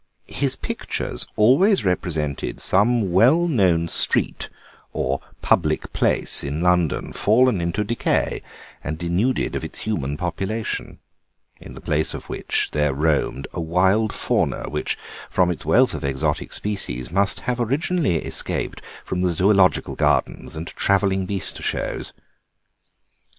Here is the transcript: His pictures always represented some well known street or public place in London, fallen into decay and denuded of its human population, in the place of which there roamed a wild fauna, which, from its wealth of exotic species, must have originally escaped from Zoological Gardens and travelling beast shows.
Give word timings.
His 0.25 0.55
pictures 0.55 1.27
always 1.35 1.85
represented 1.85 2.59
some 2.59 3.11
well 3.13 3.47
known 3.47 3.87
street 3.87 4.49
or 4.93 5.19
public 5.43 5.93
place 5.93 6.43
in 6.43 6.59
London, 6.61 7.13
fallen 7.13 7.61
into 7.61 7.83
decay 7.83 8.41
and 8.83 8.97
denuded 8.97 9.53
of 9.55 9.63
its 9.63 9.81
human 9.81 10.17
population, 10.17 10.97
in 11.59 11.75
the 11.75 11.81
place 11.81 12.15
of 12.15 12.29
which 12.29 12.69
there 12.71 12.95
roamed 12.95 13.47
a 13.53 13.61
wild 13.61 14.11
fauna, 14.11 14.63
which, 14.69 14.97
from 15.29 15.51
its 15.51 15.65
wealth 15.65 15.93
of 15.93 16.03
exotic 16.03 16.51
species, 16.51 17.11
must 17.11 17.41
have 17.41 17.61
originally 17.61 18.25
escaped 18.25 18.81
from 19.05 19.31
Zoological 19.31 19.93
Gardens 19.93 20.55
and 20.55 20.65
travelling 20.65 21.27
beast 21.27 21.61
shows. 21.61 22.11